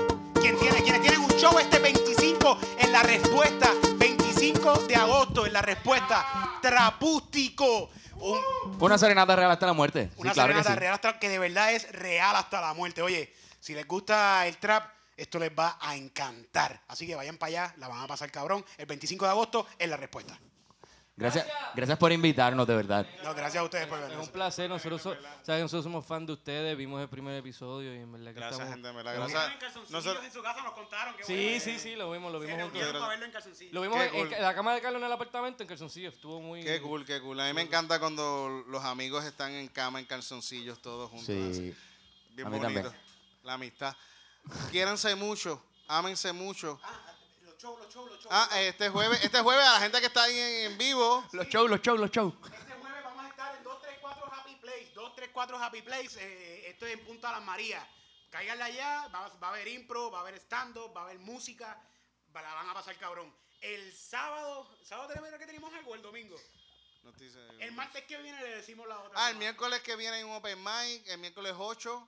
[0.41, 5.53] quien tiene, quienes tienen un show este 25 en la respuesta, 25 de agosto en
[5.53, 7.91] la respuesta, Trapústico.
[8.15, 8.39] Un,
[8.79, 10.09] Una serenata real hasta la muerte.
[10.17, 10.79] una sí, claro que serenata sí.
[10.79, 13.03] real hasta que de verdad es real hasta la muerte.
[13.03, 16.81] Oye, si les gusta el trap, esto les va a encantar.
[16.87, 18.63] Así que vayan para allá, la van a pasar cabrón.
[18.77, 20.39] El 25 de agosto es la respuesta.
[21.15, 21.45] Gracias,
[21.75, 23.05] gracias por invitarnos, de verdad.
[23.25, 24.19] No, gracias a ustedes por Es venir.
[24.19, 27.97] un placer, nosotros, so- saben, nosotros somos fan de ustedes, vimos el primer episodio y
[27.97, 28.73] en verdad que Gracias, estamos...
[28.75, 29.15] gente, en verdad.
[29.15, 29.89] Gracias.
[29.91, 32.81] Nosotros- en su casa nos contaron que Sí, sí, sí, lo vimos, lo vimos juntos.
[33.21, 33.73] en calzoncillo.
[33.73, 34.31] Lo vimos en, cool.
[34.33, 36.63] en la cama de Carlos en el apartamento, en calzoncillo, estuvo muy...
[36.63, 37.37] Qué cool, qué cool.
[37.41, 41.27] A mí me encanta cuando los amigos están en cama, en calzoncillos, todos juntos.
[41.27, 41.53] así.
[41.53, 41.75] Sí.
[42.33, 42.81] Bien A mí bonito.
[42.83, 43.01] también.
[43.43, 43.93] La amistad.
[44.71, 46.79] Quiéranse mucho, ámense mucho.
[47.43, 48.27] Los shows, los shows, los shows.
[48.33, 51.25] Ah, este jueves, este jueves a la gente que está ahí en, en vivo.
[51.33, 52.33] Los shows, los shows, los shows.
[52.53, 54.93] Este jueves vamos a estar en 234 Happy Place.
[55.43, 57.85] Impro Happy Place, eh, esto es en Punta Las Marías.
[58.29, 61.81] Cáiganle allá, va, va a haber impro, va a haber stand-up, va a haber música,
[62.35, 63.33] va- la van a pasar cabrón.
[63.61, 65.95] El sábado, ¿sábado tenemos que tenemos algo?
[65.95, 66.37] El domingo.
[67.03, 67.11] No.
[67.59, 69.25] El martes que viene le decimos la otra.
[69.25, 72.07] Ah, el miércoles que viene hay un open mic, el miércoles 8.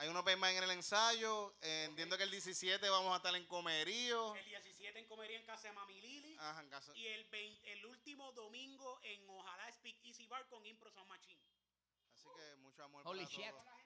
[0.00, 1.52] Hay un open mic en el ensayo.
[1.60, 4.34] eh, entiendo que el 17 vamos a estar en Comerío.
[4.34, 6.38] El 17 en Comería en casa de Mami Lili.
[6.38, 6.90] Ajá, en casa.
[6.96, 11.38] Y el, 20 el último domingo en Ojalá Speak Easy Bar con Impro San Machín.
[12.14, 13.50] Así que mucho amor Holy para shit.
[13.50, 13.79] todos.